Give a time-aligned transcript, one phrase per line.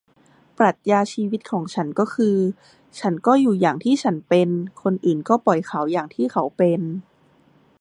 [0.57, 2.35] ปรัชญาชีวิตของฉันก็คือ
[2.99, 4.49] ฉันก็อยู่อย่างที่ฉันเป็น
[4.81, 6.81] คนอื่นก็ปล่อยเขาอย่างที่เขาเป็น